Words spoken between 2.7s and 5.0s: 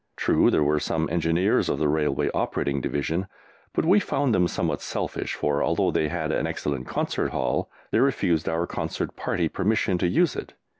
Division, but we found them somewhat